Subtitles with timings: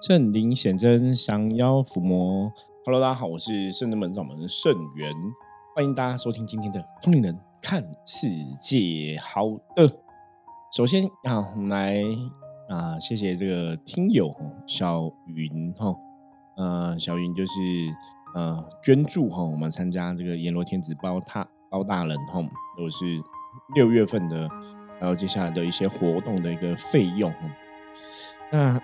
[0.00, 2.50] 圣灵显真，降妖伏魔。
[2.86, 5.12] Hello，大家好，我是圣人门掌门圣元，
[5.76, 8.26] 欢迎大家收听今天的通灵人看世
[8.58, 9.18] 界。
[9.20, 9.42] 好
[9.76, 9.86] 的，
[10.74, 12.02] 首先啊，我们来
[12.70, 14.34] 啊，谢谢这个听友
[14.66, 15.94] 小云哈，
[16.56, 17.52] 呃，小云就是
[18.34, 22.40] 呃捐助哈，我们参加这个阎罗天子包他包大人哈，
[22.78, 23.04] 都是
[23.74, 24.48] 六月份的，
[24.98, 27.30] 然后接下来的一些活动的一个费用。
[28.50, 28.80] 那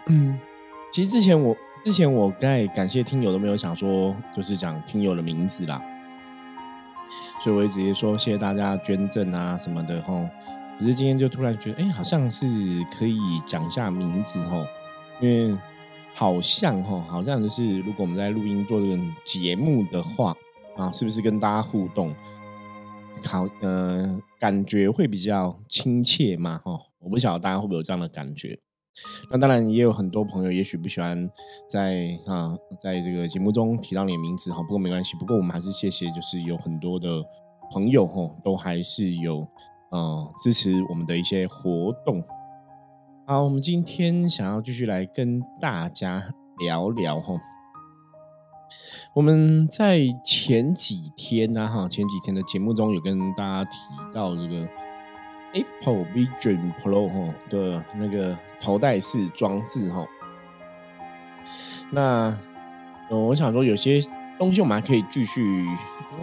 [0.93, 5.81] 其实之前我之前我在感谢听友都没有想说，就是讲听友的名字啦，
[7.43, 10.27] 所以我会直接说谢谢大家捐赠啊什么的吼。
[10.79, 12.47] 可是今天就突然觉得，哎，好像是
[12.91, 14.67] 可以讲一下名字吼，
[15.21, 15.57] 因为
[16.15, 20.35] 好像吼，好像就是如果我们在录音做这个节目的话
[20.77, 22.15] 啊，是不是跟大家互动，
[23.25, 26.81] 好呃感觉会比较亲切嘛吼？
[26.99, 28.59] 我不晓得大家会不会有这样的感觉。
[29.31, 31.31] 那当然也有很多朋友，也许不喜欢
[31.69, 34.63] 在啊，在这个节目中提到你的名字哈。
[34.63, 37.23] 不过没关系，不过我们还是谢谢，就是有很多的
[37.73, 39.47] 朋友哈，都还是有
[39.91, 42.23] 呃支持我们的一些活动。
[43.27, 47.35] 好，我们今天想要继续来跟大家聊聊哈。
[49.15, 53.79] 我们在前几天呢哈，前几天的节目中有跟大家提
[54.15, 54.86] 到这个。
[55.57, 60.07] Apple Vision Pro 哈的那个头戴式装置哈，
[61.91, 62.39] 那
[63.09, 64.01] 我想说有些
[64.39, 65.65] 东西我们还可以继续，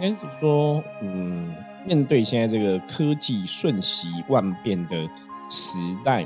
[0.00, 1.52] 该是说，嗯，
[1.84, 5.08] 面对现在这个科技瞬息万变的
[5.50, 6.24] 时代，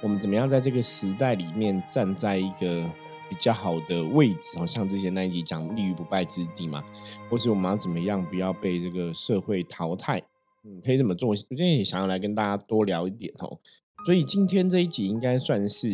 [0.00, 2.84] 我们怎么样在这个时代里面站在一个
[3.28, 4.58] 比较好的位置？
[4.58, 6.82] 好像之前那一集讲立于不败之地嘛，
[7.30, 10.20] 或是我们要怎么样不要被这个社会淘汰？
[10.64, 11.28] 嗯，可以这么做。
[11.28, 13.58] 我今天也想要来跟大家多聊一点哦，
[14.04, 15.88] 所以今天这一集应该算是，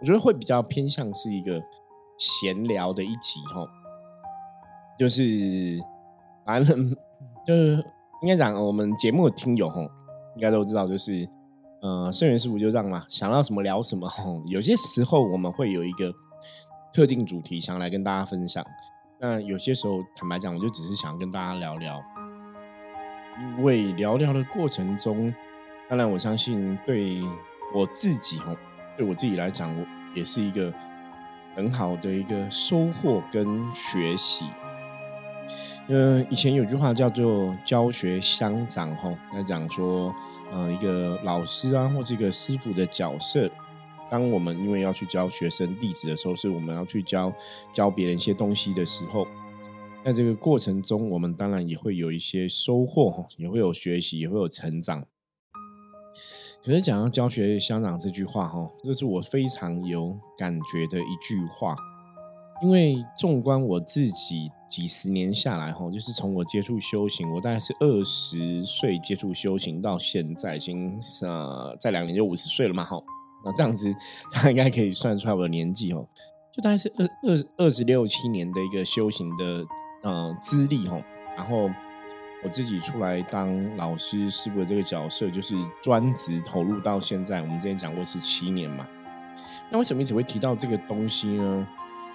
[0.00, 1.60] 我觉得会比较偏向是一个
[2.18, 3.66] 闲聊的一集哈。
[4.98, 5.78] 就是
[6.46, 6.90] 反正
[7.46, 7.84] 就是
[8.22, 9.90] 应该讲，我们节目的听友哦，
[10.36, 11.28] 应该都知道，就是
[11.80, 14.08] 呃，圣元师傅就这样嘛，想到什么聊什么。
[14.46, 16.12] 有些时候我们会有一个
[16.92, 18.64] 特定主题想来跟大家分享，
[19.20, 22.00] 那有些时候坦白讲，我就只是想跟大家聊聊。
[23.38, 25.32] 因为聊聊的过程中，
[25.88, 27.22] 当然我相信对
[27.74, 28.56] 我自己哦，
[28.96, 30.72] 对我自己来讲，我也是一个
[31.54, 34.46] 很好的一个收获跟学习。
[35.88, 40.14] 呃，以前有句话叫做“教学相长”吼，那讲说，
[40.52, 43.50] 呃，一个老师啊，或是一个师傅的角色，
[44.08, 47.32] 当我们因为要去教学生弟子的时候，是我们要去教
[47.72, 49.26] 教别人一些东西的时候。
[50.04, 55.04] 在这个过程中，我们当然也会有一些收获，也会有学习，也会有成长。
[56.64, 61.76] 可是讲到教学相长这句话，哈，这是我非常有感觉的一句话。
[62.64, 73.00] 因为纵观我自己几十年下来，哈，就是从我接触修行，我大概是二十岁接触修行到现在，已经呃，在两年就五十岁了嘛，哈。
[73.44, 73.94] 那这样子，
[74.32, 76.08] 他应该可以算出来我的年纪，哦，
[76.52, 79.64] 就大概是二二二十六七年的一个修行的。
[80.02, 81.00] 呃，资历哈，
[81.36, 81.70] 然后
[82.44, 87.40] 我自己出来当老师师傅的这个角色，就是专职投入到现在。
[87.40, 88.86] 我们之前讲过是七年嘛，
[89.70, 91.66] 那为什么一直会提到这个东西呢？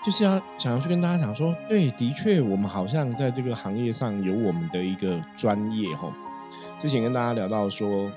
[0.03, 6.14] 就是要想要去跟大家讲说，对，的确，我们好像在这个行业上有我们的一个专业哈。
[6.78, 8.09] 之前跟大家聊到说，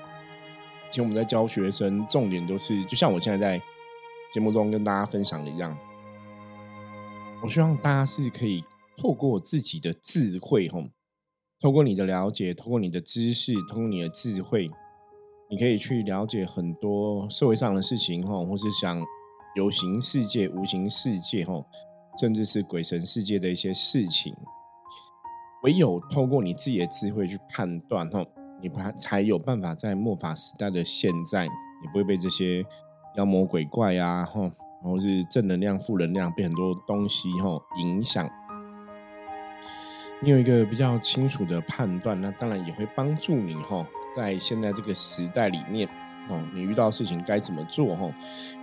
[0.89, 3.61] 其实我们在教学生，重点都是就像我现在在
[4.31, 5.75] 节目中跟大家分享的一样，
[7.41, 8.63] 我希望大家是可以。
[9.01, 10.83] 透过自己的智慧，吼，
[11.59, 14.69] 透过你的了解，透过你的知识，通过你的智慧，
[15.49, 19.03] 你可以去了解很多社会上的事情，吼，或是想
[19.55, 21.65] 有形世界、无形世界，吼，
[22.19, 24.35] 甚至是鬼神世界的一些事情。
[25.63, 28.23] 唯有透过你自己的智慧去判断，吼，
[28.61, 32.63] 你才才有办法在末法时代的现在，你不会被这些
[33.15, 38.29] 妖魔鬼怪啊，吼，然后是正能量、负能量被很多东西，吼，影响。
[40.23, 43.83] 你有一个比较清楚的判断，那当然也会帮助你哈，
[44.15, 45.89] 在现在这个时代里面
[46.29, 48.07] 哦，你遇到事情该怎么做哈？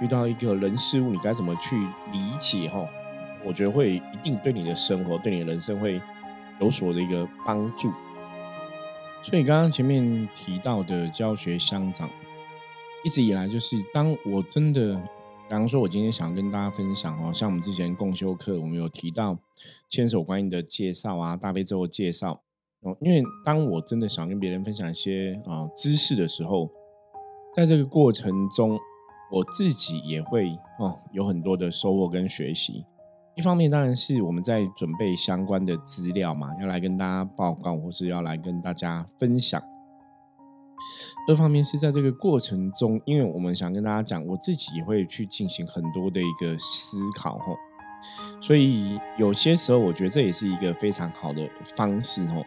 [0.00, 1.76] 遇到一个人事物，你该怎么去
[2.12, 2.88] 理解哈？
[3.44, 6.00] 我觉得会一定对你的生活、对你的人生会
[6.60, 7.92] 有所的一个帮助。
[9.20, 12.08] 所以刚刚前面提到的教学相长，
[13.02, 14.96] 一直以来就是当我真的。
[15.48, 19.38] 比方说，我今天想跟大家分享哦，像我们之前共修课，我们有提到
[19.88, 22.42] 千手观音的介绍啊，大悲咒的介绍
[22.82, 22.94] 哦。
[23.00, 26.68] 因为当我真的想跟别人分享一些啊知识的时候，
[27.54, 28.78] 在这个过程中，
[29.32, 32.84] 我自己也会哦有很多的收获跟学习。
[33.34, 39.62] 一方面当然是我们在准备相关的资料嘛，要来跟大家报告，或是要来跟大家分享。
[41.28, 47.56] 二方面是在这个过程中，因为我们想跟大家讲，我自己也会去进行很多的一个思考吼，
[48.40, 52.44] 所以有些时候我觉得这也是一个非常好的方式吼。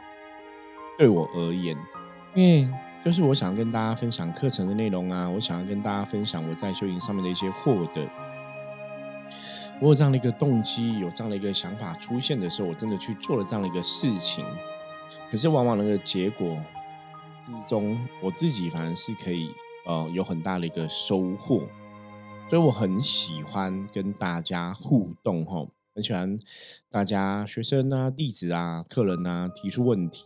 [0.97, 1.75] 对我而言，
[2.35, 2.67] 因为
[3.03, 8.07] 就是我想跟大家分享课程的内容啊，我想要跟大家分享我在修行上面的一些获得。
[9.79, 14.45] 我有这样的一个动机，有这样的一个想法出现的时候，我真的去做了这样的一个事情。
[15.31, 16.55] 可是往往那个结果
[17.43, 19.49] 之中，我自己反而是可以
[19.85, 21.63] 呃有很大的一个收获。
[22.49, 25.65] 所以我很喜欢跟大家互动哈，
[25.95, 26.37] 很喜欢
[26.89, 30.25] 大家学生啊、弟子啊、客人啊提出问题。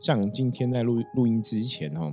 [0.00, 2.12] 像今天在录录音之前哈。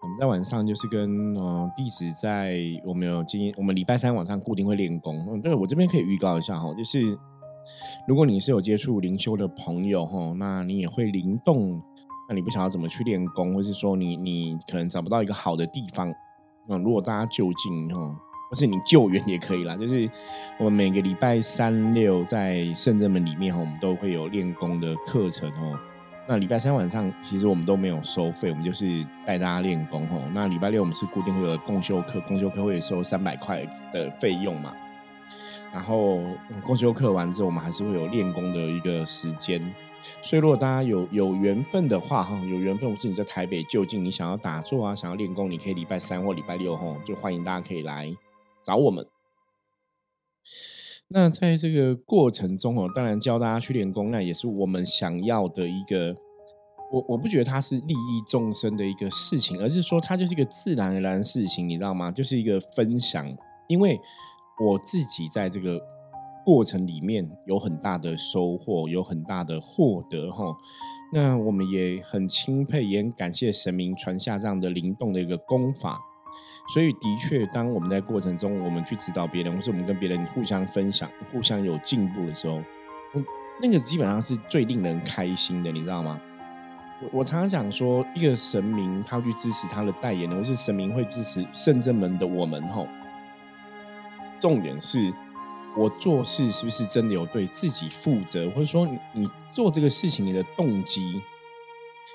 [0.00, 2.56] 我们在晚上就是跟呃弟子在
[2.86, 5.26] 我们有今我们礼拜三晚上固定会练功。
[5.28, 7.18] 嗯，对我这边可以预告一下哈，就是
[8.06, 11.82] 如果你是有接触灵修的朋友哈，那你也会灵动，
[12.28, 16.12] 那你不想要怎么去练功，或是说你你可能找不到一个好的地方，
[16.68, 17.98] 嗯，如果大家就近哈，
[18.50, 19.74] 或是你救援也可以啦。
[19.74, 20.08] 就是
[20.58, 25.78] 我们每个礼拜三六在圣正门里面哈，我们都会有练功的课程哦。
[26.26, 30.30] 那礼拜三晚上其实我们都没有收费，我们就是带大家练功哦。
[30.34, 34.74] 那礼拜六我们是固定会有共修课，共修课会收三百块的费用嘛。
[35.72, 36.20] 然后
[36.62, 39.62] 共修课完之后，我们还是会有练功的一个时间。
[40.22, 48.14] 所以如果大家有有缘分的话哈，有缘分，或是你在台北就近，你想要打坐啊，想要练功，你可以礼拜三或礼拜六吼，就欢迎大家可以来
[48.62, 49.06] 找我们。
[51.08, 56.14] 那在这个过程中哦，当然教大家去练功，那也是我们想要的一个。
[56.90, 62.10] 我我不觉得它是利益众生的一个事情，而是说它就是一个自然而然的事情，你知道吗？
[62.10, 63.36] 就是一个分享。
[63.66, 64.00] 因为
[64.58, 65.78] 我自己在这个
[66.48, 70.46] 过程里面有很大的收获，有很大的获得哈。
[71.12, 76.00] 那我们也很钦佩，也很感谢神明传下这样的灵动的一个功法。
[76.72, 82.62] 所以，的确，当我们在过程中，我们去指导别人，或是我们跟别人互相分享、互相有进步的时候，
[83.60, 86.18] 那个基本上是最令人开心的，你知道吗？
[87.02, 92.88] 我我常常讲说，一个神明他去支持他的代言人，或是神明会支持圣正门的我们，吼。
[94.40, 95.12] 重点是
[95.78, 98.84] 我做事是不是真的有对自己负责，或者说
[99.14, 101.22] 你做这个事情你的动机，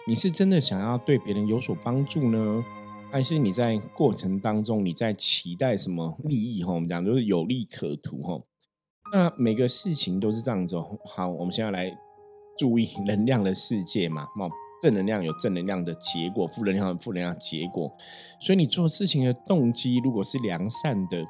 [0.06, 2.66] 你是真的想要对别人有所帮助呢？
[3.10, 6.62] 还是你在过程当中，你在期待什么利益？
[6.62, 8.42] 哈，我们讲就是有利可图，哈。
[9.14, 10.76] 那每个事情都是这样子。
[11.06, 11.96] 好，我们现在来
[12.58, 14.24] 注意能量的世界嘛。
[14.24, 14.52] 哦，
[14.82, 17.96] 正能量有正能量的结果，负能量有负能量的结果。
[18.42, 21.24] 所以你做事情的动机如果是良善的，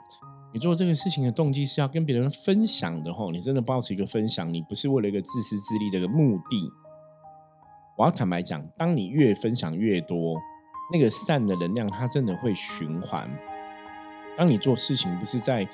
[0.53, 6.71] 你做这个事情的动机是要跟别人分享的，吼，你真的保持一个分享，你不是为了一个自私自利的一个目的。
[7.97, 10.39] 我要坦白讲，当你越分享越多。
[10.91, 13.27] 那个善的能量，它真的会循环。
[14.37, 15.67] 当你做事情不是在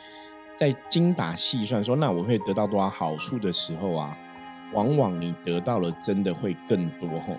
[0.55, 4.15] 在精打细算，说那我会得到多少好处的时候啊，
[4.71, 7.35] 往往你得到了真的会更多吼。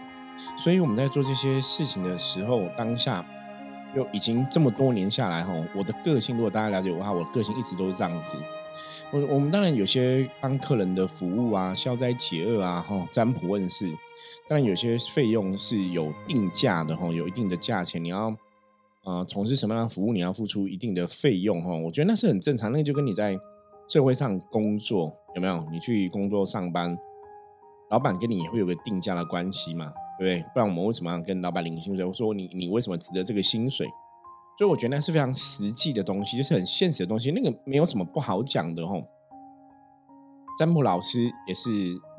[0.59, 3.25] 所以我们在做这些事情的时候，当下
[3.95, 8.37] 就已经这么多年下来吼，我的个性如果大家了解我的话，我的个性一直都是这样子。
[9.13, 13.91] 我我们当然有些帮客人的服务啊，消灾解厄啊，哈，占卜问事。
[14.49, 18.33] 当然有些费用是有定价的哈，有一定的价钱，你要
[19.05, 21.73] 呃从事什么样的服务，你要付出一定的费用哈。
[21.73, 23.37] 我觉得那是很正常，那就跟你在
[23.89, 25.67] 社会上工作有没有？
[25.73, 26.97] 你去工作上班，
[27.91, 30.61] 老板跟你也会有个定价的关系嘛，对不？
[30.61, 32.05] 然我们为什么要跟老板领薪水？
[32.05, 33.89] 我说你你为什么值得这个薪水？
[34.59, 39.03] 所以我觉得那是非常实际的东西，就是很现实的东西，那个没有什么不好讲的吼。
[40.59, 41.71] 占卜老师也是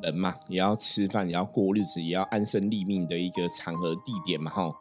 [0.01, 4.73] 人嘛，也要吃饭，也要过日子，也要安身立命的一个场合地点嘛哈。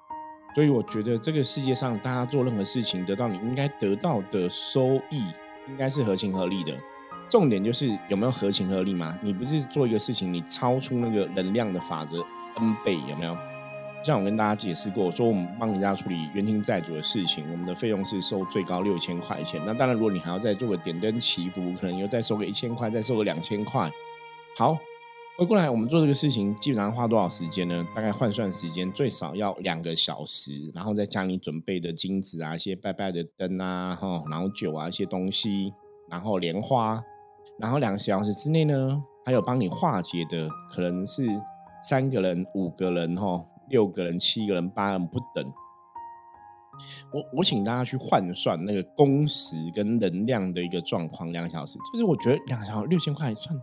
[0.55, 5.27] 所以我觉得这个世界上，大家做任何事情，得到你应该得到的收益，
[5.69, 6.75] 应该是合情合理的。
[7.29, 9.19] 重点就是有没有合情合理嘛？
[9.23, 12.25] 你不是做一个事情，你超出那个能量的法则
[12.57, 13.37] n 倍，有没有？
[14.03, 19.61] 像我跟大家解释过，说我们帮人家处理冤亲债主的事情，我们的费用是收最高六千块钱。
[19.67, 23.91] 那当然，如果你还要再做个点灯祈福，可能又再收个一千块，再收个两千块。
[24.57, 24.79] 好，
[25.37, 27.87] 回过来，我们做这个事情基本上花多少时间呢？
[27.95, 35.75] 大概换算时间最少要两个小时，然后再加你准备的金子啊，一些拜拜的灯啊，哈，然后酒啊一些东西，
[36.09, 37.03] 然后莲花，
[37.59, 41.27] 然后两个小时之内呢，还有帮你化解的，可能是
[41.83, 43.45] 三个人、五个人，哈。
[43.71, 45.45] 六个人、七个人、八人不等，
[47.13, 53.57] 我我请大家去换算那个工时跟能量的一个状况，两个小时，就是我觉得两个小时六千块算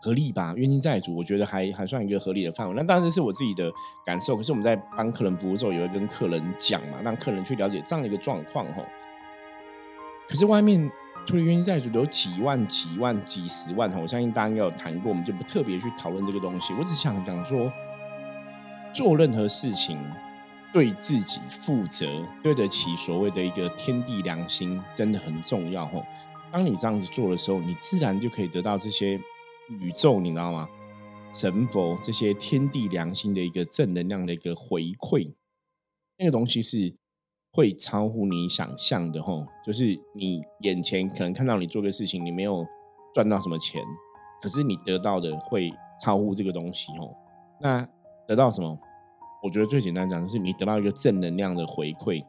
[0.00, 0.54] 合理吧？
[0.56, 2.74] 冤亲债主，我觉得还还算一个合理的范围。
[2.76, 3.68] 那当然是我自己的
[4.06, 8.84] 感受，可是我们在帮客人服务的时候，也会跟客人讲嘛，让客人去了解这样的一个状况哈。
[10.28, 10.88] 可是外面
[11.24, 16.74] 处理冤亲债主有几万、几万、几十万哈，我相信大家应该有谈过，我们就不特别去讨论这个东西。
[16.74, 17.72] 我只想讲说，
[18.94, 19.98] 做任何事情。
[20.74, 22.06] 对自己负责，
[22.42, 26.02] 对得起所谓的一个天地良心，真的很重要吼。
[26.50, 29.20] 当你这样子做的时候，你自然就可以得到这些
[29.68, 30.66] 宇宙，你知道吗？
[31.34, 35.34] 神佛这些天地良心的一个正能量的一个回馈，
[36.16, 36.94] 那个东西是
[37.52, 39.46] 会超乎你想象的吼。
[39.64, 42.66] 就是你眼前可能看到你做个事情，你没有
[43.14, 43.82] 赚到什么钱，
[44.40, 47.14] 可是你得到的会超乎这个东西吼。
[47.60, 47.86] 那
[48.26, 48.78] 得到什么？
[49.42, 52.24] 我觉得最简单讲，就是你得到一个正能量的回馈。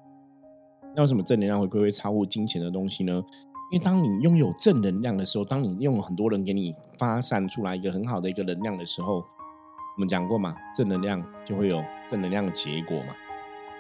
[0.95, 3.23] 那为什么正能量回馈会超乎金钱的东西呢？
[3.71, 13.15] 因为当你拥有正能量的时候，当你用很多人给你发散出来一个很好的一个能量的时候，我们讲过嘛，正能量就会有正能量的结果嘛。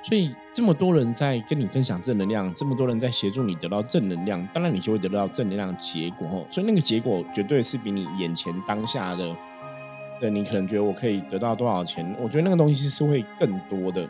[0.03, 6.45] 所以这么多人在跟你分享正能量，这么多人在协助你得到正能量，当然你就会得到正能量的结果哦。
[6.51, 9.35] 所以那个结果绝对是比你眼前当下的。
[10.19, 12.15] 对你可能觉得我可以得到多少钱？
[12.21, 14.07] 我觉得那个东西是会更多的。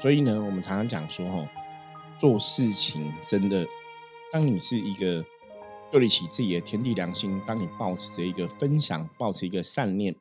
[0.00, 1.46] 所以呢，我们常常讲说，哈，
[2.16, 3.66] 做事情真的，
[4.32, 5.22] 当你是一个
[5.90, 10.14] 对得起自己的天地良心，当你保持着一个分享，保持一个善念，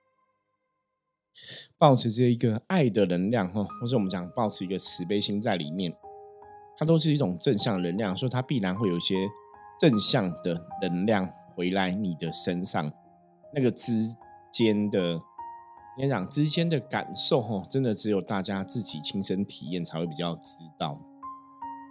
[1.77, 5.93] 保持着一个爱的能量，哈，或者我们讲保持一个慈悲心在里面，
[6.77, 9.15] 它都是一种正向能量，所以它必然会有一些
[9.79, 12.91] 正向的能量回来你的身上。
[13.53, 13.93] 那个之
[14.51, 15.19] 间的，
[15.97, 20.99] 你讲之间的感受哈，真的只有大家自己亲身体验才会比较知道。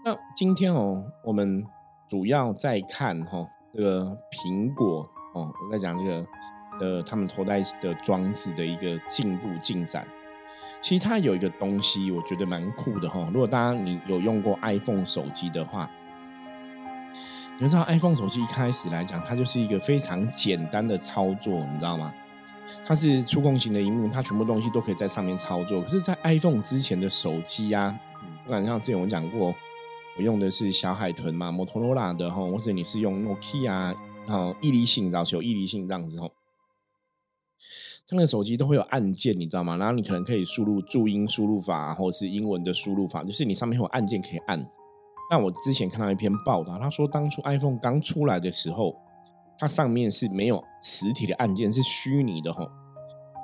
[0.04, 1.64] 那今天哦，我们
[2.08, 6.24] 主要在看哈这个苹果哦，我在讲这个
[6.80, 10.06] 呃他们头戴的装置的一个进步进展。
[10.80, 13.28] 其实它有一个东西，我觉得蛮酷的哈。
[13.32, 15.90] 如果大家你有用过 iPhone 手机的话。
[17.60, 22.14] 你知道 iPhone 手机一开始来讲，它就是一个非常简单的操作，你知道吗？
[22.86, 25.82] 它是触控型的荧幕，它全部东西都可以在上面操作。
[25.82, 27.98] 可是，在 iPhone 之前的手机啊，
[28.44, 29.52] 不管像之前我讲过，
[30.16, 33.92] 我用的是小海豚嘛，摩托罗拉的哈，或者你是用 Nokia 啊，
[34.24, 36.30] 然后毅力性，早期有毅力性这样子吼，
[38.10, 39.76] 它那手机都会有按键，你知道吗？
[39.76, 44.64] 然后你可能可以输入注音输入法，或者是英文的输入法，就是你上面有按键可以按。
[45.30, 48.96] 那我之前看到一篇报道，他说当初 iPhone 刚出来的时候，
[49.58, 52.66] 它上面是没有实体的按键，是虚拟的哈。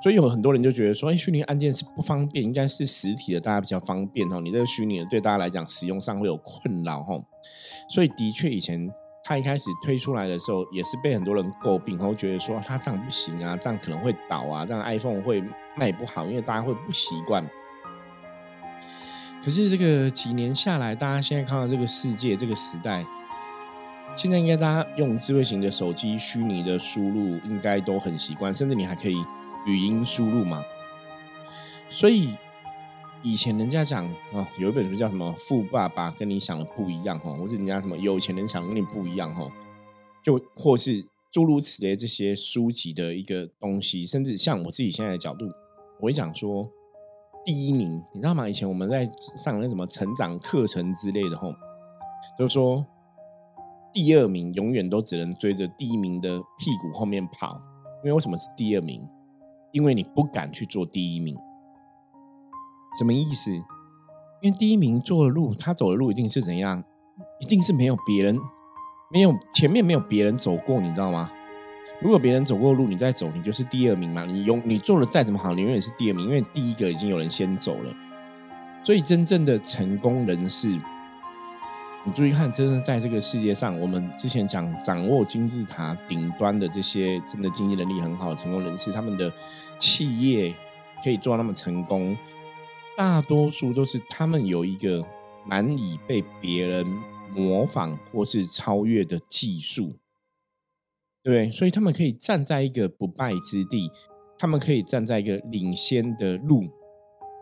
[0.01, 4.39] 所以有很多人就觉得说，哎，虚拟按键是不方便，应该是实体的，大家比较方便哈。
[4.39, 7.13] 你这个虚拟的对大家来讲使用上会有困扰哈。
[7.87, 8.91] 所以的确，以前
[9.27, 15.43] 它一开始推出来的时候，也是被很多人诟病，然后觉得说它这样不行啊，这样可能会倒啊，这样 iPhone 会
[15.75, 17.43] 卖不好，因为大家会不习惯。
[19.43, 23.03] 可是这个几年下来，大家现在看到这个世界、这个时代，
[24.15, 29.15] 现在应该大家用智慧型的手机虚拟的输入，应该都很习惯，甚至你还可以
[29.65, 30.63] 语音输入嘛。
[31.89, 32.35] 所以
[33.25, 39.51] 以前人家讲啊，有一本书叫什么《富爸爸跟你想的不一样》哈，或是人家什么有钱人想跟你不一样哈，
[40.23, 45.47] 就或是诸如此类这些书籍的一个东西，甚至像我自己现在的角度，
[45.99, 46.69] 我会讲说。
[47.43, 48.49] 第一名，你知道吗？
[48.49, 51.53] 以前我们在上那什么成长课程之类的，吼，
[52.39, 52.83] 就说
[53.93, 57.59] 第二名永远都只能追着第一名的屁股后面跑。
[58.03, 59.07] 因为为什么是第二名？
[59.71, 61.35] 因为你不敢去做第一名。
[62.97, 63.51] 什么意思？
[64.41, 66.83] 因为第一名做的路，他走的路一定是怎样？
[67.39, 68.39] 一定是没有别人，
[69.11, 71.31] 没有前面没有别人走过，你知道吗？
[72.01, 74.25] 如果别人走过路，你再走，你就是第二名嘛。
[74.25, 77.93] 你永你做的再怎么好，你永远是第二名，因为第一个已经有人先走了。
[78.83, 80.67] 所以真正的成功人士，
[82.03, 89.31] 你注意看，真的在这个世界上，我们之前讲掌握金字塔顶端的这些真的经济能力很好的成功人士，他们的
[89.79, 90.53] 企业
[91.03, 92.15] 可以做到那么成功，
[92.97, 95.05] 大多数都是他们有一个
[95.47, 96.85] 难以被别人
[97.35, 99.93] 模仿或是超越的技术。
[101.21, 103.91] 对，所以他们可以站在一个不败之地，
[104.37, 106.63] 他们可以站在一个领先的路。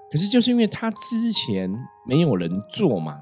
[0.10, 1.72] 可是就是因为他之前
[2.08, 3.20] 没有人做嘛，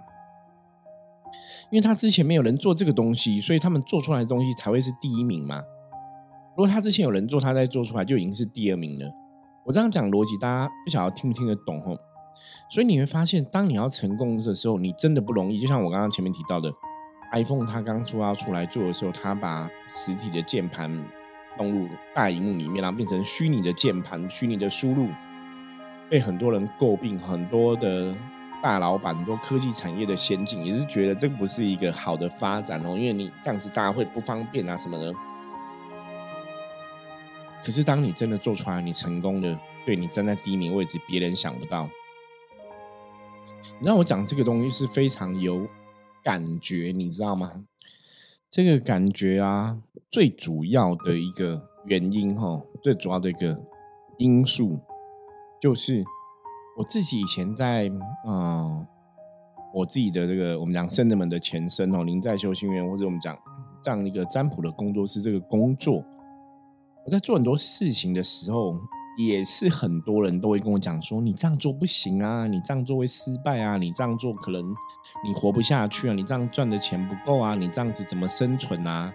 [1.71, 5.63] 因为他之前没有人做这个东西，所以他们做出来的东西才会是第一名嘛。
[6.55, 9.09] 如果他之前有人做，他再做出来就已经是第二名了。
[9.65, 11.81] 我这样讲逻辑，大家不晓得听不听得懂？
[11.81, 11.97] 吼，
[12.69, 15.59] 所以你会发现，当你要成功的时候，你真的不容易。
[15.59, 16.73] 就像我刚刚前面提到的
[17.33, 20.89] ，iPhone 它刚出要出来做的时候，它把实体的键盘
[21.57, 25.09] 弄入大荧幕里面，然后变成虚拟的键盘、虚拟的输入，
[26.09, 27.19] 被很多人诟病。
[27.19, 28.15] 很多的
[28.63, 35.13] 大老板、很多科技产业的先进也是觉得这不是一个好的发展哦，因为你这样子大家会不方便啊什么的。
[37.63, 41.87] 可是当你真的做出来，你成功的，对你站在第一名位置，别人想不到。
[43.79, 45.67] 你知道我讲这个东西是非常有
[46.23, 47.63] 感觉，你知道吗？
[48.49, 49.77] 这个感觉啊，
[50.09, 53.59] 最主要的一个原因哈，最主要的一个
[54.17, 54.79] 因素，
[55.61, 56.03] 就是
[56.77, 57.89] 我自己以前在
[58.25, 58.85] 啊，
[59.73, 63.37] 我自己的这个我们讲圣人们的前身哦，您在修心院或者我们讲
[63.81, 66.03] 这样一个占卜的工作室这个工作，
[67.05, 68.79] 我在做很多事情的时候。
[69.17, 74.63] 也是很多人都会跟我讲说，你这样做不行啊，你这样做会失败啊，你这样做可能
[75.23, 79.13] 你活不下去啊，你这样赚的钱不够啊，你这样子怎么生存啊？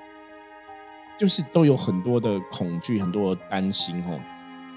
[1.18, 4.20] 就是都有很多的恐惧，很多的担心哦。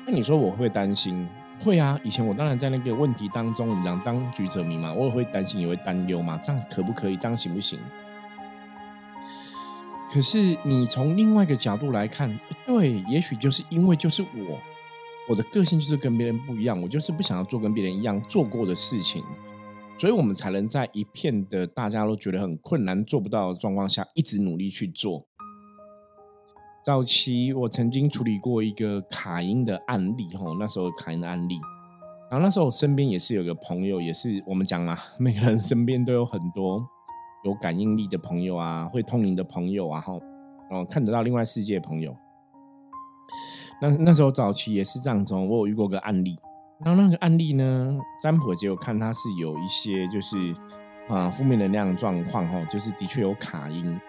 [0.07, 1.27] 那你说我会担心？
[1.59, 7.17] 会啊，以前我当然在那个问题当中，我们讲当局者迷嘛，我也会担心，也会担忧嘛，这样可不可以？
[7.17, 7.77] 这样行不行？
[10.09, 14.57] 可是你从另外一个角度来看，对，也许就是因为就是我。
[15.29, 19.23] 我的个性就是跟别人不一样，我就是不想要做跟别人一样做过的事情，
[19.99, 25.27] 所以我们才能在一片的大家都觉得很困难、做不到的状况下，一直努力去做。
[26.83, 31.59] 早期我曾经处理过一个卡因的案例，吼，那时候卡因的案例，
[32.31, 36.83] 然后那时候我身边也是有个朋友，也是我们讲啊，每个人身边都有很多
[37.45, 40.19] 有感应力的朋友啊，会通灵的朋友啊，吼，
[40.71, 42.15] 哦，看得到另外世界的朋友。
[43.81, 46.37] 那那时候早期也是这样子，我有遇过个案例，
[46.83, 50.53] 然后那个案例呢，占卜结果看他是有一些就是
[51.07, 53.99] 啊负面能量状况哈，就是的确有卡音。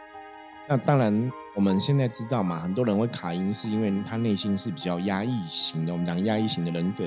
[0.69, 7.05] 那当然我们现在知道嘛，很多人会卡音是因为他内心是比较压抑型的，我们讲压抑型的人格，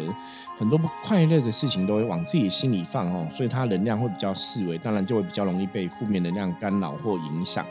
[0.58, 7.66] 很多不快乐的事情都会往自己心里放哦，所以他能量会比较视为，当然就会比较容易被负面能量干扰或影响。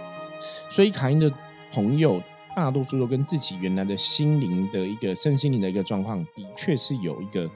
[0.70, 1.32] 所以卡音的
[1.72, 2.22] 朋友。
[2.54, 7.50] 大多数都跟自己原来的心灵的一个身心灵的一个状况，的确是有一个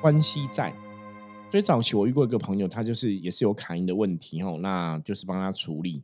[0.00, 0.72] 关系在。
[1.50, 6.02] 所以早期我遇过一个朋友，他就是也是有卡音的问题哦，那就是帮他处理。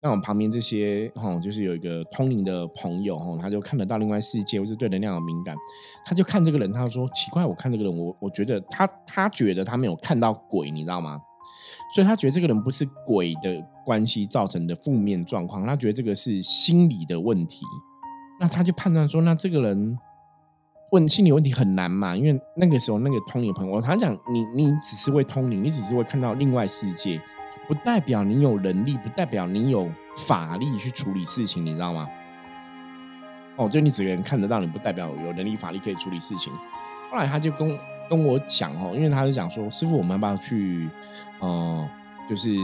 [0.00, 5.56] 那我旁边这些哈，就是有一个通灵的朋友哈，他就看得到另外世界，或是对能量有敏感，
[6.06, 11.20] 他就看这个人，他说奇怪，我看这个人，我我觉得他他觉得他没有看到鬼，你知道吗？
[11.94, 17.64] 所以他觉得这个人不是鬼的关系造成的负面状况，他觉得这个是心理的问题。
[18.38, 19.98] 那他就判断说，那这个人
[20.92, 22.14] 问心理问题很难嘛？
[22.14, 27.20] 因为那个时候那个通灵朋友，我常常讲，你你只是会通灵，你只是会看到另外世界，
[27.66, 32.06] 不代表你有能力，不代表你有法力去处理事情，你知道吗？
[33.56, 36.52] 哦，就你只能看得到，你不代表有能力法力可以处理事情。
[37.10, 37.78] 后来他就跟。
[38.08, 40.88] 跟我讲哦，因为他是讲说，师傅，我们要不要去，
[41.40, 41.88] 呃，
[42.28, 42.56] 就是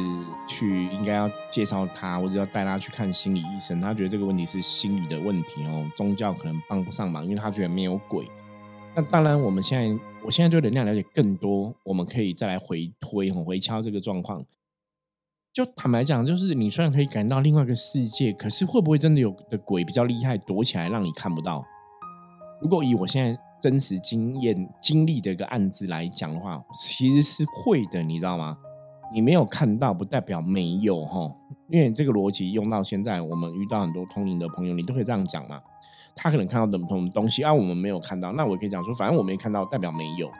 [0.48, 3.80] 去应该要介绍他，或者要带他去看心理医生。
[3.80, 8.26] 他觉得这个问题是心理的问题哦，宗教可能帮不上忙，因为他觉得没有鬼。
[8.96, 14.42] 那当然，我们现在，我现在对能量了解更多，我们可以再来回推、回敲这个状况。
[15.52, 21.64] 就坦白讲，就是你虽然可以感到另外一个世界，可是会不会真的有的鬼比较厉害，躲起来让你看不到？
[22.60, 23.40] 如果以我现在。
[23.64, 28.58] 真实经验经历的一个案子来讲的话，其实是会的，你知道吗？
[29.10, 31.34] 你没有看到，不代表没有哈。
[31.70, 35.62] 因为这个逻辑用到现在，我们遇到很多通灵的朋友，你都可以这样讲嘛。
[36.14, 40.30] 他可能看到的什么东西啊，我们没有看到，那我可以讲说，反正我没看到，代表没有，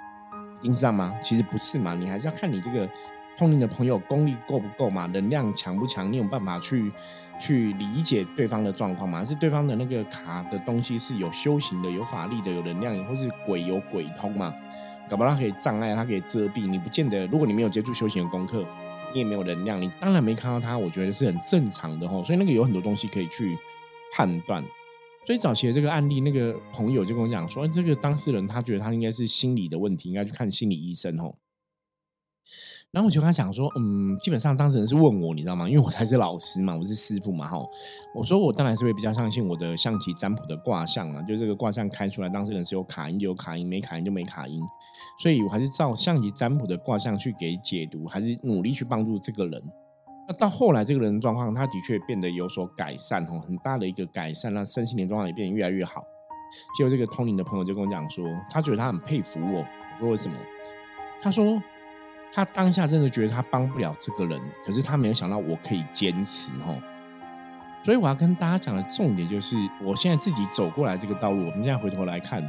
[0.62, 1.14] 你知道吗？
[1.22, 2.86] 其实不是嘛，你还是要看你这个。
[3.36, 5.06] 碰你的朋友功力够不够嘛？
[5.06, 6.12] 能量强不强？
[6.12, 6.92] 你有办法去
[7.40, 9.24] 去理解对方的状况吗？
[9.24, 14.54] 是对方的那个卡的东西是有修行的、有法力的、有能量，或是鬼有鬼通嘛？
[15.08, 16.66] 搞不好他可以障碍，他可以遮蔽。
[16.66, 18.64] 你不见得，如果你没有接触修行的功课，
[19.12, 20.78] 你也没有能量，你当然没看到他。
[20.78, 22.24] 我觉得是很正常的吼。
[22.24, 23.58] 所以那个有很多东西可以去
[24.14, 24.64] 判断。
[25.26, 31.38] 所以早期的这个案例，那个朋友就跟我讲说，这个当事人他觉得他应该是心理的问题，应该去看心理医生吼。
[32.94, 35.68] 然后我就跟他讲说，嗯，基本上当事人是问我，你知道吗？
[35.68, 37.58] 因为我才是老师嘛，我是师傅嘛，哈。
[38.14, 44.62] 我说我当然是会比较相信我的象棋占卜的卦象啊，就这个卦象开出来，当事人是有卡音就有卡音，没卡音就没卡音，
[45.20, 49.60] 所以我还是照象棋占卜的卦象去给解读，还是努力去帮助这个人。
[50.28, 56.00] 那到后来这个人状况，他的确变得有所改善，哦，很大的一个改善，让身心灵状况也变得越来越好。
[56.78, 60.36] 结果这个通灵的朋友就跟我讲说，他觉得他很佩服我，我说为什么？
[61.20, 61.60] 他说
[62.34, 66.82] 他当下真的觉得他帮不了这个人，可是他没有想到我可以坚持哦。
[67.84, 72.42] 所以我要跟大家讲的重点就是，我现在自己走过来这个道路，我们现在回头来看，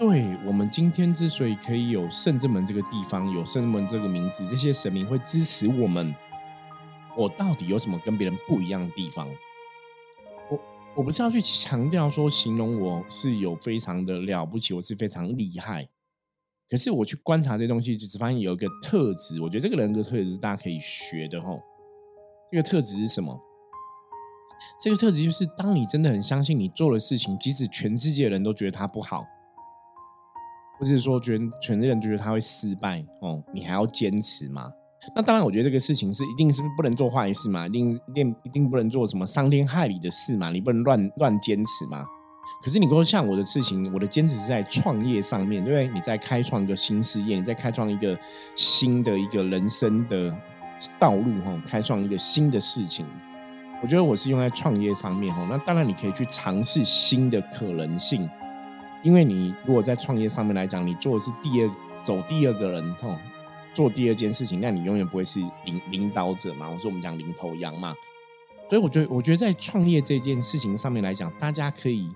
[0.00, 6.12] 对我们今天之所以可以有圣正门这个地方，有圣正门这个名字，这些神明会支持我们，
[7.16, 9.28] 我到底有什么跟别人不一样的地方？
[10.50, 10.60] 我
[10.96, 15.86] 我不是要去强调说形容我是有非常的了不起，我是非常厉害，
[16.70, 21.60] 可是我去观察这东西，就只发现有一个特质，我觉得这个人格特质是大家可以学的吼。
[22.50, 23.38] 这个特质是什么？
[24.82, 29.24] 这个特质就是，当你真的很相信你做的事情，即使全世界的人都觉得他不好，
[30.78, 34.70] 或者是说觉得全世界人觉得他会失败哦，你还要坚持吗？
[35.14, 42.04] 那当然，我觉得这个事情是一定是不能做坏事嘛，一定一定一定不能做什么伤天害理的事嘛，你不能乱乱坚持嘛。
[42.62, 45.94] 可是你说像我的事情，我的坚持是在创业上面，对不对？
[45.94, 48.18] 你在开创一个新事业，你在开创一个
[48.56, 50.36] 新的一个人生的
[50.98, 53.06] 道路哈，开创一个新的事情。
[53.80, 58.28] 我觉得我是用在创业上面哈，那当然你可以去尝试新的可能性，
[59.04, 61.70] 因为你如果在创业上面来讲，你做的是第二
[62.02, 63.16] 走第二个人哈，
[63.72, 66.68] 做第二件事情，那你永远不会是领领导者嘛。
[66.68, 67.94] 我说我们讲领头羊嘛，
[68.68, 72.08] 所以我觉得我觉得在创业这件事情上面来讲，大家可以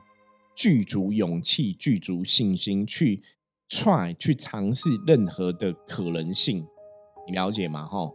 [0.54, 3.22] 具足勇气、具足信心去
[3.68, 6.66] try 去尝试任何的可能性，
[7.26, 7.86] 你了解吗？
[7.86, 8.10] 哈。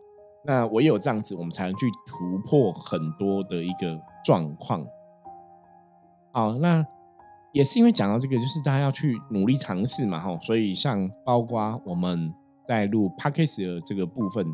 [0.46, 4.86] 那唯有这样子，我们才能去突破很多的一个状况。
[6.32, 6.86] 好，那
[7.52, 10.40] 也是因为讲到这个，就是大家要去努力尝试嘛，哈。
[10.42, 12.34] 所以像包括我们
[12.68, 14.46] 在录 p a c k a g e 的这个部分。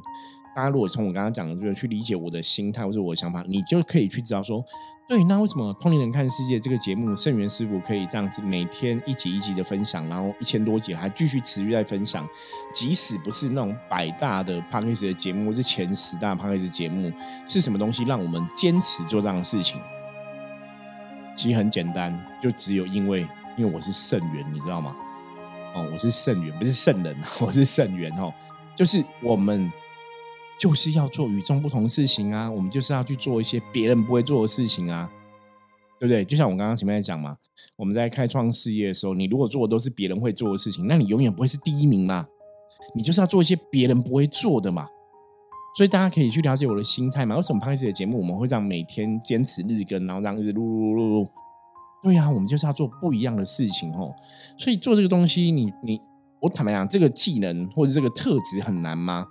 [0.56, 4.64] 大家如果从我刚刚讲的这个去理解我的心态或者我的想法，你就可以去知道说，
[5.06, 12.28] 对，那为什么《通灵人看世界》这个节目，圣元师傅可以这样子每天一集一集的分享，然后一千多集还继续持续在分享，
[12.74, 16.70] 即使不是那种百大的 p a c k a g e 的节目，或是前十大 p a c k a g e
[16.70, 17.12] 节目，
[17.48, 19.80] 是什么东西让我们坚持做这样的事情？
[21.36, 24.96] 其实很简单，就只有因为因为我是圣元，你知道吗？
[25.76, 28.34] 哦，我是圣元，不是圣人， 我是圣元哦，
[28.74, 29.72] 就是我们。
[30.64, 32.50] 就是要做与众不同的事情啊！
[32.50, 35.12] 我们就是要去做一些别人不会做的事情啊，
[36.00, 36.24] 对不对？
[36.24, 37.36] 就像我刚刚前面在讲嘛，
[37.76, 42.26] 我们在开创事业的时候，你如果做的都是别人会做的事情，那你永远不会是第一名嘛。
[42.96, 44.88] 你就是要做一些别人不会做的嘛。
[45.76, 47.36] 所以大家可以去了解我的心态嘛。
[47.36, 51.30] 为什么拍这些节目，我们会这样每天坚持日更，然后这样一直录录录录？
[52.04, 54.16] 对呀，我们就是要做不一样的事情哦。
[54.58, 56.00] 所以做这个东西，你你
[56.40, 59.28] 我坦白讲，这个技能或者这个特质很难吗？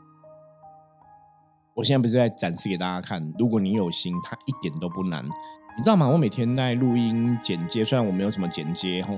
[1.75, 6.07] 我现在不是在展示给大家看，如果你有心，它一点都不难，你知道吗？
[6.07, 9.17] 我每天在录音剪接，虽然我没有什么剪接吼，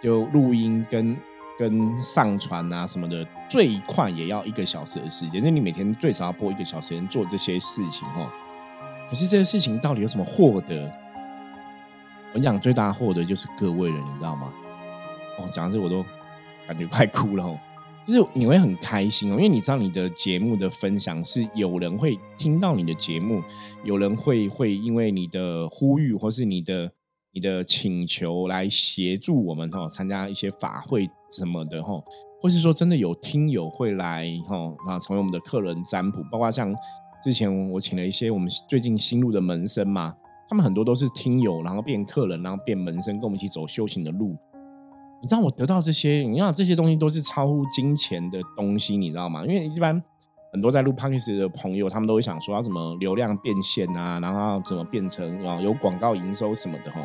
[0.00, 1.16] 就录音跟
[1.58, 5.42] 跟上传啊什么的，最快也要一个小时的时间。
[5.42, 8.28] 那你每天最少要播一个小时做这些事情吼。
[9.08, 10.92] 可是这些事情到底有什么获得？
[12.32, 14.52] 我讲最大获得就是各位了，你知道吗？
[15.38, 16.04] 哦，讲到这我都
[16.68, 17.58] 感觉快哭了吼。
[18.08, 23.42] 就是你会很开心哦，因为你知道你的节目的分享是有人会听到你的节目，
[23.84, 26.90] 有人会会因为你的呼吁或是你的
[27.34, 32.02] 你的请求来协助我们哈，参加一些法会什么的哈，
[32.40, 36.74] 或是说真的有听友会来哈啊成为我们的客人占卜，包括像
[37.22, 40.14] 之前我请了一些我们最近新入的门生嘛，
[40.48, 44.34] 他们很多都是听友，然后变客人，然后变门生，跟我们一起走修行的路。
[45.20, 49.44] 你知道我得到这些，你看这些东西都是超乎金钱的东西，你知道吗？
[49.44, 50.00] 因为一般
[50.52, 57.00] 很多在录 p o d c a s 的朋友，他们都会想说要怎么流量变现啊，然后怎么变成啊有广告营收什么的哈。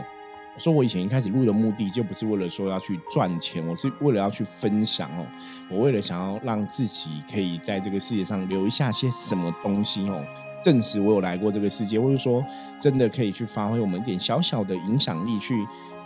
[0.56, 5.26] 我说我以前一开始录的目的就不是为了说要去赚钱，我是为了要去分享哦。
[5.71, 10.23] 我为了想要让自己可以在这个世界上留下些什么东西哦，
[10.63, 12.45] 证实我有来过这个世界，或者说
[12.80, 15.56] 真的可以去发挥我们一点小小的影响力去。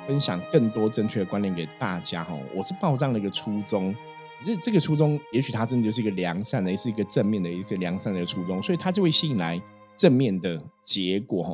[0.07, 3.93] 分享更多正确的观念给大家哈，我是抱这样的一个初衷，
[4.39, 9.61] 可是这个初衷，也许它真的就是一个良善的，也是一个正面的一个良善的一个初衷，所以它就会吸引来
[9.97, 11.49] 正面的结果哈。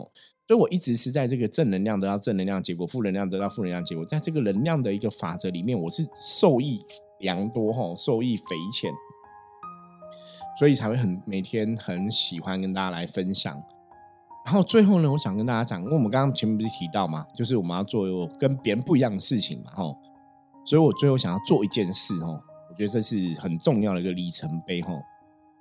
[0.48, 6.06] 所以我一直是在这个正能量得到正能量结果，负能量得到负能量结果，在这个能量的一个法则里面，我是
[6.38, 6.80] 受益
[7.22, 8.92] 良多哈，受益匪浅，
[10.60, 13.60] 所以才会很每天很喜欢跟大家来分享。
[14.46, 18.06] 然后最后呢，我想跟大家讲，因为我们刚刚前面不是提到嘛，就是我们要做
[18.40, 19.98] 跟别人不一样的事情嘛，吼，
[20.66, 22.34] 所以我最后想要做一件事，吼，
[22.70, 25.00] 我觉得这是很重要的一个里程碑，吼，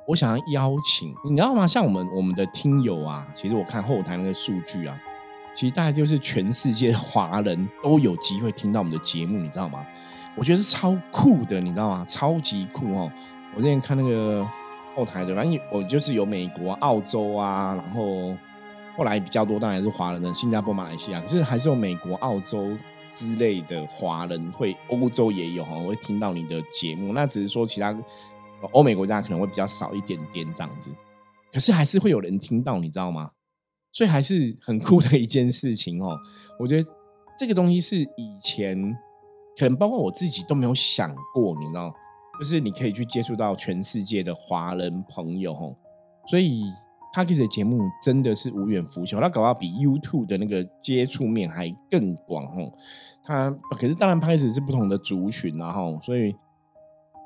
[0.09, 1.67] 我想要邀请，你知道吗？
[1.67, 4.99] 像我们我们的听友啊，其实我看后台那个数据啊，
[5.55, 9.87] 其实大概就是全世界华人都有机会听到我们的节目，你知道吗？
[10.35, 12.05] 我觉得是超酷的，你知道吗？
[12.05, 13.13] 超级酷哦！
[13.55, 14.45] 我之前看那个
[14.97, 18.35] 后台的，反正我就是有美国、澳洲啊，然后
[18.97, 22.77] 后来比较多当然是华人的新加坡、马来西亚，可是还是有美国、澳洲
[23.11, 27.13] 之类的华人会，欧洲也有哈，会听到你的节目。
[27.13, 27.97] 那只是说其他
[28.73, 30.91] 欧美国家可能会比较少一点点这样子，
[31.53, 33.31] 可是还是会有人听到，你知道吗？
[33.93, 36.19] 所以还是很酷的一件事情哦。
[36.59, 36.91] 我觉得
[37.39, 38.77] 这个东西是以前
[39.59, 41.95] 可能包括我自己都没有想过，你知道。
[42.41, 45.77] 就是你可以去接触到全世界的华人朋友吼，
[46.27, 46.65] 所以
[47.15, 52.73] p a r k e s 的节目真的是无远弗届，它搞到比 YouTube 的那个接触面还更广吼。
[53.23, 56.35] 它可是当然 p a r k e s 是不同的族群然后，所以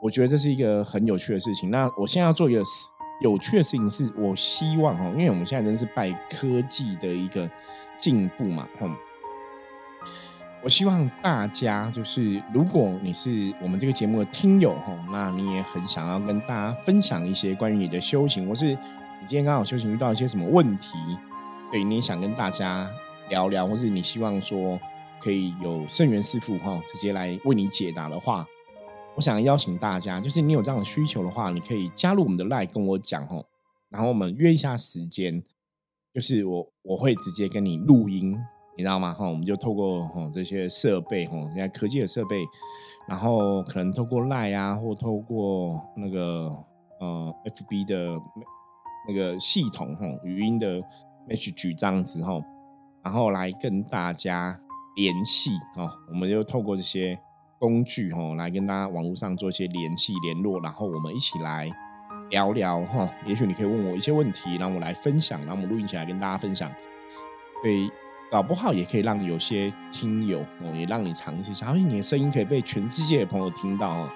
[0.03, 1.71] 我觉得这是一个很有趣的事情。
[1.71, 2.63] 那我现在要做一个
[3.23, 7.49] 有趣的事情，是我希望哈，因为我们现在真是拜科技的一个
[7.99, 8.89] 进步嘛，吼。
[10.65, 18.77] 我希望大家就是，如果你是我们这个节目的听友哈，那你也很想要跟大家分享一些关于你的修行，或是
[19.21, 20.97] 你今天刚好修行遇到一些什么问题，
[21.73, 22.89] 对，你也想跟大家
[23.29, 24.79] 聊聊，或是你希望说
[25.21, 28.47] 可以有圣元师傅哈直接来为你解答的话，
[29.15, 33.45] 我想邀请大家，就是你有这样的需求的话，你可以加入我们的 Line 跟我讲哦，
[33.89, 35.43] 然后我们约一下时间，
[36.15, 38.39] 就是我我会直接跟你录音。
[38.79, 39.15] 你知道吗？
[39.15, 42.45] 哈，我们就透过哈这些设备，哈，现在科技的设备，
[43.09, 46.55] 然后可能透过 Line 啊，或透过那个
[47.01, 48.21] 呃 FB 的
[49.09, 50.81] 那个系统，哈，语音的
[51.29, 52.41] message 这样子，哈，
[53.03, 54.59] 然后来跟大家
[54.97, 57.19] 联系，哈，我们就透过这些
[57.59, 61.71] 工具，哈，来跟大家网络上做一些联系联络，然后我们一起来
[62.31, 66.71] 聊聊，哈，也许你可以问我一些问题，让我来分享，然后我们录音起来跟大家分享，
[67.63, 67.91] 对。
[68.29, 74.11] 搞不好也可以让有些听友哦，也让你尝试一下，而且你的声音可以被全世界的朋友听到哦。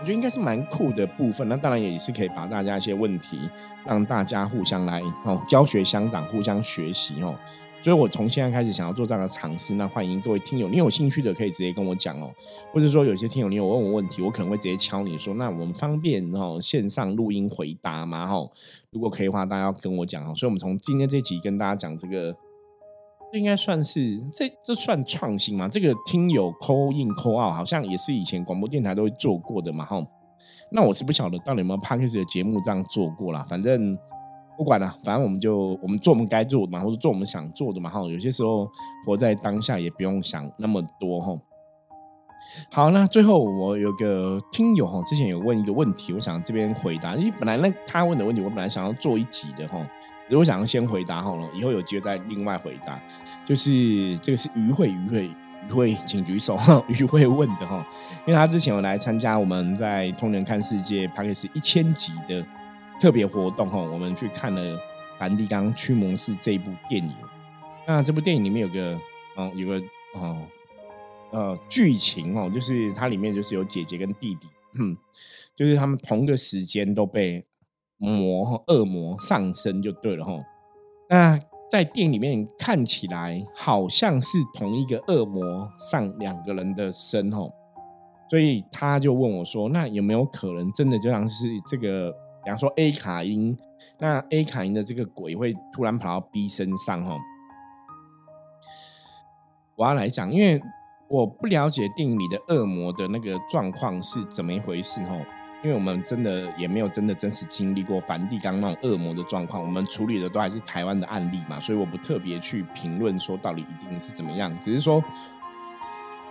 [0.00, 1.48] 觉得应该是蛮酷的部分。
[1.48, 3.38] 那当然也是可以把大家一些问题，
[3.86, 7.34] 让大家互相来哦教学相长，互相学习哦。
[7.80, 9.74] 所以我从现在开始想要做这样的尝试。
[9.74, 12.30] 那欢迎各位听友，你有兴趣的可以直接跟我讲哦，
[12.72, 18.28] 或者说有些听友你有问我问题，我可能会直接敲你说，那我们方便哦线上录音回答吗？
[18.30, 18.50] 哦，
[18.90, 20.34] 如果可以的话，大家要跟我讲哦。
[20.34, 22.34] 所以我们从今天这集跟大家讲这个。
[23.38, 25.68] 应该算是这这算创新吗？
[25.68, 30.00] 这个听友 call in call out 好像也是以前广播电台都会做过的嘛，哈。
[30.70, 33.44] 那我是不晓得到底有没有 p a r k e s 的节目这样做过啦。
[33.48, 33.96] 反正
[34.56, 38.00] 不管了，反正我们就我们做我们该做的嘛，或者做我们想做的嘛，哈。
[38.02, 38.68] 有些时候
[39.06, 41.34] 活在当下也不用想那么多，哈。
[42.70, 47.16] 好，那最后我有个听友哈，之前有问一个问题，我想这边回答。
[47.16, 49.78] 因为本来那他问的问题，我本来想要做一集的，哈。
[50.28, 53.00] 如果想要先回答好了，以后有机会再另外回答。
[53.44, 55.30] 就是这个是于慧，于慧，
[55.68, 56.58] 于慧，请举手。
[56.88, 57.86] 于慧问的哈，
[58.26, 62.44] 因为他之前有来参加我们在《通人看世界》p a c k 一千集的
[62.98, 64.76] 特别活动哈，我们去看了
[65.18, 67.14] 《梵蒂冈驱魔师》这一部电影。
[67.86, 68.98] 那这部电影里面有个，
[69.36, 69.82] 嗯，有个
[70.14, 70.38] 哦，
[71.32, 74.96] 呃，剧情哦，就是它里面就是有姐姐跟弟弟，嗯，
[75.54, 77.44] 就是他们同个时间都被。
[77.98, 80.32] 魔恶魔上身就对了哈，
[81.08, 81.38] 那
[81.70, 87.48] 在电影里面看起来好像是同一个恶魔上两个人的身哈，
[88.28, 92.12] 所以他就问我说：“那有没有可能真的就像是这个，
[92.44, 93.56] 比方说 A 卡因，
[93.98, 97.16] 那 A 卡因的这个鬼会突然跑到 B 身上哈？”
[99.76, 100.60] 我要来讲，因为
[101.08, 105.16] 我不了解电影里的恶魔的那个状况是怎么一回事哈。
[105.64, 115.02] 因为我们真的也没有真的真实经历过梵蒂冈那种恶魔的状况，我们处理的都还是台湾的案例嘛，所以我不特别去评论说到底一定是怎么样，只是说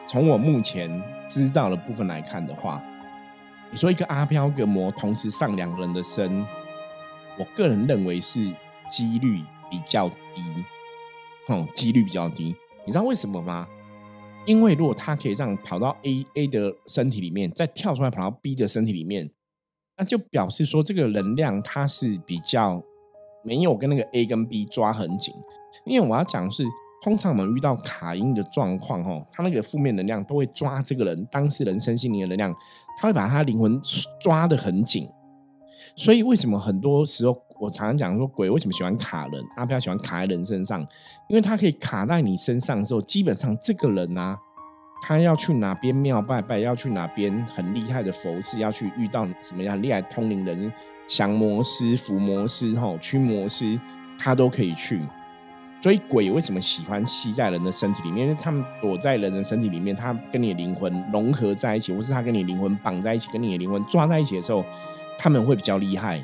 [0.05, 2.79] 从我目前知道的部分来看的话，
[3.71, 6.45] 你说一个阿飘个魔同时上两个人的身，
[7.39, 8.53] 我个人认为是
[8.87, 10.63] 几率比较低，
[11.47, 13.67] 哦，几率比较低，你知道为什么吗？
[14.45, 19.29] 因为如果他可以这样跑到 A A 的身体里面，再跳出来跑到 B 的身体里面，
[19.97, 22.83] 那就表示说这个能量它是比较
[23.43, 25.33] 没有跟那个 A 跟 B 抓很紧。
[25.85, 26.65] 因为我要讲是，
[27.01, 32.53] 通常我们遇到卡因的状况，哦，他那个负面能量都会抓这个人当事人身心灵的能量，
[32.99, 33.79] 他会把他灵魂
[34.19, 35.09] 抓得很紧。
[35.95, 37.37] 所以为什么很多时候？
[37.59, 39.41] 我常常讲说，鬼为什么喜欢卡人？
[39.55, 40.81] 阿飘喜欢卡在人身上，
[41.29, 44.37] 因为他可以卡在你身上的时候，基本上这个人啊，
[45.01, 50.69] 他要去哪边庙拜拜，要去哪边很厉害的佛寺，要去遇到什么样厉害通灵人、
[51.07, 53.79] 降魔师、伏魔师、吼驱魔师，
[54.19, 54.99] 他都可以去。
[55.81, 58.27] 所以鬼为什么喜欢吸在人的身体里面？
[58.27, 64.65] 因为他们躲在人的身体里面，他跟你的灵魂融合在一起，或是他跟你灵魂绑在一起，跟你的灵魂抓在一起的时候。
[65.17, 66.17] 他们会比较厉害，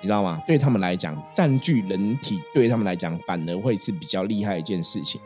[0.00, 0.42] 你知道吗？
[0.46, 5.20] 对他们来讲，占据人体对他们来讲反而会是比较厉害一件事情。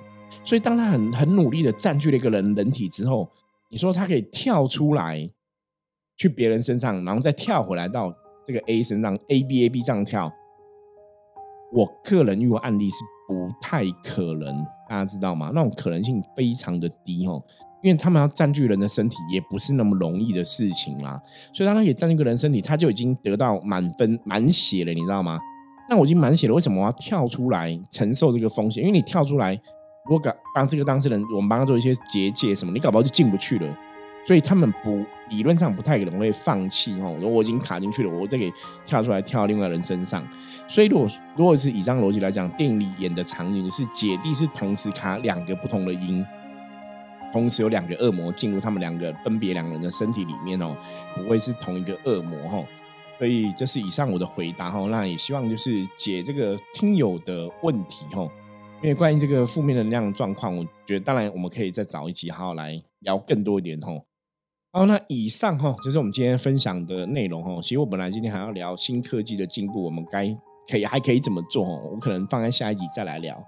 [0.44, 3.28] 所以，当他很很努力的占据了一个人人体之后，
[3.70, 5.28] 你说他可以跳出来
[6.16, 8.14] 去别人身上，然后再跳回来到
[8.46, 10.32] 这个 A 身上，A B A B 这样跳，
[11.72, 15.50] 我个人遇过案例是不太可能，大家知道吗？
[15.54, 17.42] 那种可能性非常的低哦，
[17.82, 21.20] 因为他们要占据人的身体也不是那么容易的事情啦。
[21.52, 25.38] 所以，当他可以占据个人身体，他就已经得到满分满血了，你知道吗？
[25.88, 28.82] 那我已经满血了，为什么我要跳出来承受这个风险？
[28.84, 29.58] 因为你跳出来。
[30.04, 33.78] 如果搞当这个当事人，我们帮他做一些结界什么，你搞不好就进不去了。
[34.26, 37.14] 所以他们不理论上不太可能会放弃哦。
[37.20, 38.50] 如果我已经卡进去了，我再给
[38.86, 40.26] 跳出来跳到另外人身上。
[40.66, 46.24] 所以如果如果是以上逻辑来讲，电影里演的场景是姐弟是同时卡两个不同的音，
[47.32, 50.76] 同时有两个恶魔进入他们两个分别两个人的身体里面哦，
[51.14, 52.64] 不会是同一个恶魔哦。
[53.18, 54.86] 所以这是以上我的回答哈。
[54.88, 58.28] 那也希望就是解这个听友的问题哈。
[58.80, 64.04] 因为关于这个负面能量状况，我觉得当然我们可以再找一集好好来聊更多一点吼。
[64.72, 67.60] 好，那以上哈就是我们今天分享的内容哈。
[67.60, 70.26] 其实我本来今天还要聊新科技的进步，我们该
[70.70, 71.64] 可以还可以怎么做？
[71.64, 73.42] 我可能放在下一集再来聊。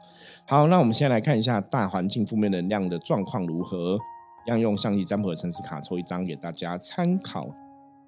[0.47, 3.99] 好，那我们先来看一下大环境负面能量的状况如何，
[4.47, 7.49] 要用相机占卜的城市卡抽一张给大家参考。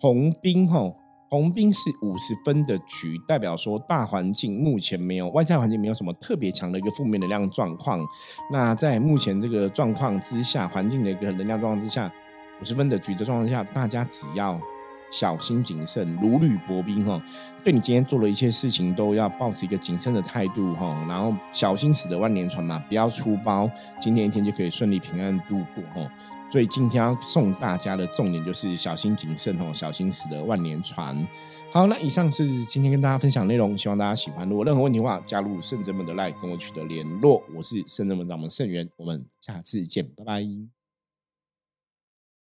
[0.01, 0.97] 红兵吼。
[1.31, 7.99] 红兵是五十分的局，代表说大环境目前没有外在环境没有什么特别强的一个负面能量状况。
[8.53, 12.13] 那在目前这个状况之下，环境的一个能量状况之下，
[12.61, 14.61] 五十分的局的状况下，大家只要
[15.13, 17.23] 小心谨慎，如履薄冰哈。
[17.63, 23.71] 对你今天做的一切事情都要保持一个谨慎的态度哈，然后小心驶得万年船嘛，不要出包，
[24.01, 26.11] 今天一天就可以顺利平安度过哈。
[26.51, 31.17] 所以今天要送大家的重点就是小心谨慎哦，小心驶得万年船。
[31.71, 34.47] 好，那以上是今天跟大家分享内容，希望大家喜欢。
[34.47, 37.43] 如果任何问题的话，加入圣真门的 line 跟我取得联络。
[37.57, 40.82] 我是圣真门掌门圣元，我们下次见，拜拜。